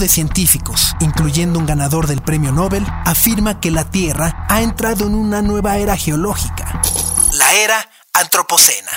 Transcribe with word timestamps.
De 0.00 0.08
científicos, 0.08 0.94
incluyendo 1.00 1.58
un 1.58 1.66
ganador 1.66 2.08
del 2.08 2.22
premio 2.22 2.50
Nobel, 2.50 2.84
afirma 3.04 3.60
que 3.60 3.70
la 3.70 3.90
Tierra 3.90 4.46
ha 4.48 4.62
entrado 4.62 5.06
en 5.06 5.14
una 5.14 5.42
nueva 5.42 5.78
era 5.78 5.96
geológica, 5.96 6.80
la 7.34 7.54
era 7.54 7.88
antropocena. 8.12 8.90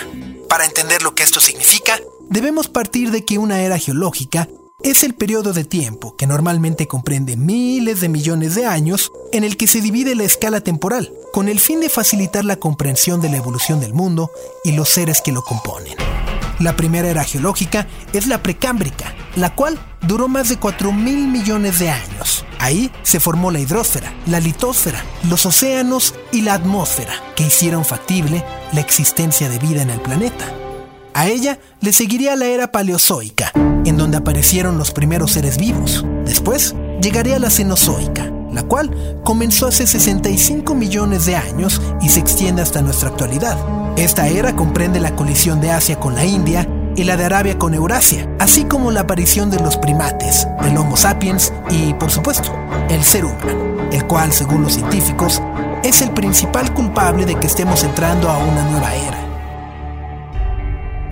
Para 0.49 0.65
entender 0.65 1.03
lo 1.03 1.13
que 1.13 1.23
esto 1.23 1.39
significa, 1.39 1.99
debemos 2.29 2.67
partir 2.67 3.11
de 3.11 3.23
que 3.23 3.37
una 3.37 3.61
era 3.61 3.77
geológica 3.77 4.47
es 4.83 5.03
el 5.03 5.13
periodo 5.13 5.53
de 5.53 5.63
tiempo 5.63 6.15
que 6.17 6.27
normalmente 6.27 6.87
comprende 6.87 7.37
miles 7.37 8.01
de 8.01 8.09
millones 8.09 8.55
de 8.55 8.65
años 8.65 9.11
en 9.31 9.43
el 9.43 9.55
que 9.55 9.67
se 9.67 9.79
divide 9.81 10.15
la 10.15 10.25
escala 10.25 10.61
temporal, 10.61 11.13
con 11.31 11.47
el 11.47 11.59
fin 11.59 11.79
de 11.79 11.89
facilitar 11.89 12.43
la 12.43 12.57
comprensión 12.57 13.21
de 13.21 13.29
la 13.29 13.37
evolución 13.37 13.79
del 13.79 13.93
mundo 13.93 14.29
y 14.63 14.73
los 14.73 14.89
seres 14.89 15.21
que 15.21 15.31
lo 15.31 15.41
componen. 15.43 15.95
La 16.59 16.75
primera 16.75 17.09
era 17.09 17.23
geológica 17.23 17.87
es 18.11 18.27
la 18.27 18.43
precámbrica, 18.43 19.15
la 19.35 19.55
cual 19.55 19.79
duró 20.01 20.27
más 20.27 20.49
de 20.49 20.57
4 20.57 20.91
mil 20.91 21.27
millones 21.27 21.79
de 21.79 21.89
años. 21.89 22.45
Ahí 22.59 22.91
se 23.03 23.19
formó 23.19 23.51
la 23.51 23.59
hidrosfera, 23.59 24.13
la 24.27 24.39
litósfera, 24.39 25.03
los 25.29 25.45
océanos 25.45 26.13
y 26.31 26.41
la 26.41 26.53
atmósfera, 26.53 27.13
que 27.35 27.47
hicieron 27.47 27.85
factible 27.85 28.43
la 28.71 28.81
existencia 28.81 29.49
de 29.49 29.59
vida 29.59 29.81
en 29.81 29.89
el 29.89 29.99
planeta. 29.99 30.45
A 31.13 31.27
ella 31.27 31.59
le 31.81 31.93
seguiría 31.93 32.35
la 32.35 32.45
era 32.45 32.71
paleozoica, 32.71 33.51
en 33.85 33.97
donde 33.97 34.17
aparecieron 34.17 34.77
los 34.77 34.91
primeros 34.91 35.31
seres 35.31 35.57
vivos. 35.57 36.05
Después 36.25 36.75
llegaría 37.01 37.37
la 37.37 37.49
cenozoica, 37.49 38.31
la 38.51 38.63
cual 38.63 39.21
comenzó 39.23 39.67
hace 39.67 39.85
65 39.85 40.73
millones 40.73 41.25
de 41.25 41.35
años 41.35 41.81
y 42.01 42.09
se 42.09 42.19
extiende 42.19 42.61
hasta 42.61 42.81
nuestra 42.81 43.09
actualidad. 43.09 43.57
Esta 43.95 44.27
era 44.27 44.55
comprende 44.55 44.99
la 44.99 45.15
colisión 45.15 45.61
de 45.61 45.71
Asia 45.71 45.99
con 45.99 46.15
la 46.15 46.25
India 46.25 46.67
y 46.95 47.03
la 47.03 47.17
de 47.17 47.25
Arabia 47.25 47.57
con 47.57 47.73
Eurasia, 47.73 48.29
así 48.39 48.65
como 48.65 48.91
la 48.91 49.01
aparición 49.01 49.49
de 49.49 49.59
los 49.59 49.77
primates, 49.77 50.47
del 50.61 50.77
Homo 50.77 50.95
sapiens 50.97 51.53
y, 51.69 51.93
por 51.93 52.11
supuesto, 52.11 52.55
el 52.89 53.03
ser 53.03 53.25
humano, 53.25 53.89
el 53.91 54.05
cual, 54.05 54.31
según 54.31 54.63
los 54.63 54.73
científicos, 54.73 55.41
es 55.83 56.01
el 56.01 56.11
principal 56.11 56.73
culpable 56.73 57.25
de 57.25 57.35
que 57.35 57.47
estemos 57.47 57.83
entrando 57.83 58.29
a 58.29 58.37
una 58.37 58.69
nueva 58.69 58.93
era. 58.95 59.19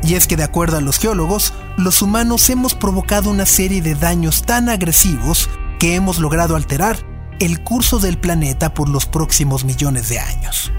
Y 0.03 0.15
es 0.15 0.27
que 0.27 0.37
de 0.37 0.43
acuerdo 0.43 0.77
a 0.77 0.81
los 0.81 0.97
geólogos, 0.97 1.53
los 1.77 2.01
humanos 2.01 2.49
hemos 2.49 2.73
provocado 2.73 3.29
una 3.29 3.45
serie 3.45 3.81
de 3.81 3.95
daños 3.95 4.43
tan 4.43 4.69
agresivos 4.69 5.49
que 5.79 5.95
hemos 5.95 6.19
logrado 6.19 6.55
alterar 6.55 6.97
el 7.39 7.63
curso 7.63 7.99
del 7.99 8.17
planeta 8.19 8.73
por 8.73 8.87
los 8.87 9.05
próximos 9.05 9.65
millones 9.65 10.09
de 10.09 10.19
años. 10.19 10.71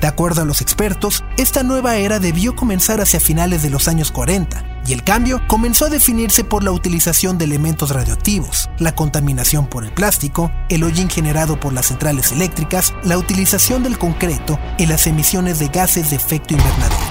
De 0.00 0.06
acuerdo 0.06 0.42
a 0.42 0.44
los 0.44 0.60
expertos, 0.60 1.24
esta 1.38 1.62
nueva 1.62 1.96
era 1.96 2.18
debió 2.18 2.54
comenzar 2.54 3.00
hacia 3.00 3.20
finales 3.20 3.62
de 3.62 3.70
los 3.70 3.88
años 3.88 4.12
40, 4.12 4.82
y 4.86 4.92
el 4.92 5.02
cambio 5.02 5.40
comenzó 5.48 5.86
a 5.86 5.88
definirse 5.90 6.44
por 6.44 6.62
la 6.62 6.70
utilización 6.70 7.38
de 7.38 7.46
elementos 7.46 7.90
radioactivos, 7.90 8.68
la 8.78 8.94
contaminación 8.94 9.66
por 9.66 9.84
el 9.84 9.92
plástico, 9.92 10.50
el 10.68 10.84
hollín 10.84 11.08
generado 11.08 11.58
por 11.58 11.72
las 11.72 11.86
centrales 11.86 12.30
eléctricas, 12.30 12.94
la 13.04 13.18
utilización 13.18 13.82
del 13.82 13.98
concreto 13.98 14.58
y 14.78 14.86
las 14.86 15.06
emisiones 15.06 15.58
de 15.58 15.68
gases 15.68 16.10
de 16.10 16.16
efecto 16.16 16.54
invernadero. 16.54 17.05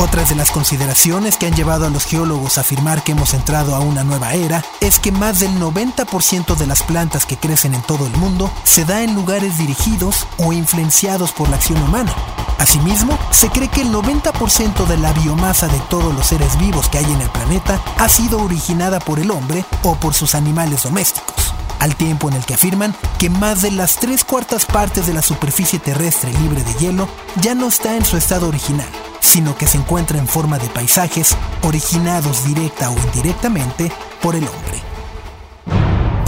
Otras 0.00 0.28
de 0.28 0.36
las 0.36 0.52
consideraciones 0.52 1.36
que 1.36 1.46
han 1.46 1.54
llevado 1.54 1.84
a 1.84 1.90
los 1.90 2.04
geólogos 2.04 2.56
a 2.56 2.60
afirmar 2.60 3.02
que 3.02 3.12
hemos 3.12 3.34
entrado 3.34 3.74
a 3.74 3.80
una 3.80 4.04
nueva 4.04 4.32
era 4.34 4.64
es 4.80 5.00
que 5.00 5.10
más 5.10 5.40
del 5.40 5.50
90% 5.58 6.54
de 6.54 6.66
las 6.68 6.84
plantas 6.84 7.26
que 7.26 7.36
crecen 7.36 7.74
en 7.74 7.82
todo 7.82 8.06
el 8.06 8.16
mundo 8.16 8.48
se 8.62 8.84
da 8.84 9.02
en 9.02 9.16
lugares 9.16 9.58
dirigidos 9.58 10.28
o 10.36 10.52
influenciados 10.52 11.32
por 11.32 11.48
la 11.48 11.56
acción 11.56 11.82
humana. 11.82 12.14
Asimismo, 12.58 13.18
se 13.32 13.48
cree 13.48 13.68
que 13.68 13.80
el 13.80 13.92
90% 13.92 14.86
de 14.86 14.98
la 14.98 15.12
biomasa 15.14 15.66
de 15.66 15.80
todos 15.90 16.14
los 16.14 16.26
seres 16.26 16.56
vivos 16.58 16.88
que 16.88 16.98
hay 16.98 17.04
en 17.04 17.20
el 17.20 17.30
planeta 17.30 17.80
ha 17.98 18.08
sido 18.08 18.40
originada 18.40 19.00
por 19.00 19.18
el 19.18 19.32
hombre 19.32 19.64
o 19.82 19.96
por 19.96 20.14
sus 20.14 20.36
animales 20.36 20.84
domésticos 20.84 21.54
al 21.80 21.96
tiempo 21.96 22.28
en 22.28 22.34
el 22.34 22.44
que 22.44 22.54
afirman 22.54 22.94
que 23.18 23.30
más 23.30 23.62
de 23.62 23.70
las 23.70 23.96
tres 23.96 24.24
cuartas 24.24 24.64
partes 24.64 25.06
de 25.06 25.14
la 25.14 25.22
superficie 25.22 25.78
terrestre 25.78 26.32
libre 26.32 26.62
de 26.64 26.74
hielo 26.74 27.08
ya 27.40 27.54
no 27.54 27.68
está 27.68 27.96
en 27.96 28.04
su 28.04 28.16
estado 28.16 28.48
original, 28.48 28.88
sino 29.20 29.56
que 29.56 29.66
se 29.66 29.78
encuentra 29.78 30.18
en 30.18 30.28
forma 30.28 30.58
de 30.58 30.68
paisajes 30.68 31.36
originados 31.62 32.44
directa 32.44 32.90
o 32.90 32.96
indirectamente 32.98 33.92
por 34.22 34.34
el 34.34 34.44
hombre. 34.44 34.82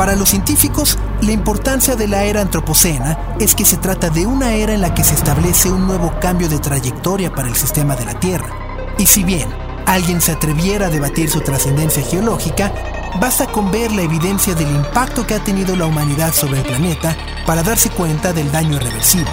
Para 0.01 0.17
los 0.17 0.31
científicos, 0.31 0.99
la 1.21 1.33
importancia 1.33 1.95
de 1.95 2.09
la 2.09 2.25
era 2.25 2.41
antropocena 2.41 3.37
es 3.39 3.55
que 3.55 3.67
se 3.67 3.77
trata 3.77 4.09
de 4.09 4.27
una 4.27 4.55
era 4.55 4.73
en 4.73 4.81
la 4.81 4.95
que 4.95 5.05
se 5.05 5.15
establece 5.15 5.71
un 5.71 5.87
nuevo 5.87 6.19
cambio 6.21 6.49
de 6.49 6.59
trayectoria 6.59 7.31
para 7.31 7.49
el 7.49 7.55
sistema 7.55 7.97
de 7.97 8.07
la 8.07 8.19
Tierra. 8.19 8.49
Y 8.97 9.05
si 9.05 9.25
bien 9.25 9.49
alguien 9.85 10.23
se 10.23 10.33
atreviera 10.33 10.87
a 10.87 10.91
debatir 10.91 11.29
su 11.29 11.41
trascendencia 11.41 12.03
geológica, 12.03 12.73
basta 13.21 13.47
con 13.47 13.71
ver 13.71 13.93
la 13.93 14.01
evidencia 14.01 14.55
del 14.55 14.71
impacto 14.71 15.27
que 15.27 15.35
ha 15.35 15.45
tenido 15.45 15.77
la 15.77 15.85
humanidad 15.85 16.33
sobre 16.33 16.61
el 16.61 16.65
planeta 16.65 17.15
para 17.45 17.63
darse 17.63 17.91
cuenta 17.91 18.33
del 18.33 18.51
daño 18.51 18.77
irreversible. 18.77 19.31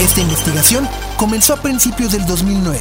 Esta 0.00 0.20
investigación 0.20 0.88
comenzó 1.16 1.54
a 1.54 1.60
principios 1.60 2.12
del 2.12 2.24
2009 2.24 2.80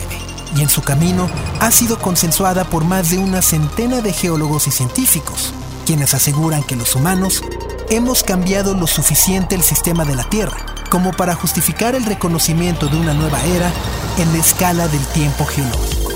y 0.56 0.62
en 0.62 0.70
su 0.70 0.82
camino 0.84 1.30
ha 1.60 1.72
sido 1.72 1.98
consensuada 1.98 2.66
por 2.66 2.86
más 2.86 3.10
de 3.10 3.18
una 3.18 3.42
centena 3.42 4.02
de 4.02 4.14
geólogos 4.14 4.68
y 4.68 4.72
científicos, 4.72 5.52
quienes 5.86 6.14
aseguran 6.14 6.64
que 6.64 6.76
los 6.76 6.96
humanos 6.96 7.42
hemos 7.90 8.24
cambiado 8.24 8.76
lo 8.76 8.86
suficiente 8.86 9.56
el 9.56 9.64
sistema 9.64 10.06
de 10.06 10.16
la 10.16 10.30
Tierra 10.30 10.58
como 10.92 11.12
para 11.12 11.34
justificar 11.34 11.96
el 11.96 12.06
reconocimiento 12.06 12.88
de 12.88 12.98
una 12.98 13.14
nueva 13.14 13.44
era 13.46 13.72
en 14.20 14.32
la 14.32 14.40
escala 14.40 14.88
del 14.88 15.06
tiempo 15.08 15.46
geológico. 15.46 16.12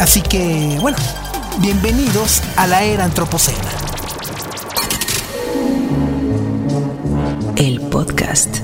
Así 0.00 0.22
que, 0.22 0.78
bueno, 0.80 0.96
bienvenidos 1.58 2.42
a 2.56 2.66
la 2.66 2.82
era 2.82 3.04
antropocena. 3.04 3.58
El 7.56 7.80
podcast 7.82 8.63